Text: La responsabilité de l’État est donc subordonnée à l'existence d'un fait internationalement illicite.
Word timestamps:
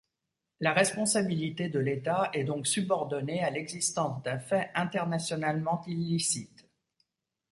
La 0.61 0.73
responsabilité 0.73 1.69
de 1.69 1.77
l’État 1.77 2.31
est 2.33 2.43
donc 2.43 2.65
subordonnée 2.65 3.43
à 3.43 3.51
l'existence 3.51 4.23
d'un 4.23 4.39
fait 4.39 4.71
internationalement 4.73 5.83
illicite. 5.85 6.67